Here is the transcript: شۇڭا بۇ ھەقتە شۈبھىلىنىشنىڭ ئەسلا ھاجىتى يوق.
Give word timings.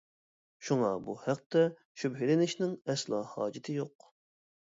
شۇڭا 0.67 0.87
بۇ 1.09 1.13
ھەقتە 1.25 1.65
شۈبھىلىنىشنىڭ 2.03 2.73
ئەسلا 2.93 3.19
ھاجىتى 3.37 3.77
يوق. 3.81 4.09